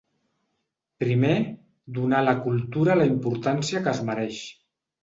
[1.03, 1.35] Primer,
[1.99, 4.43] donar a la cultura la importància que es mereix.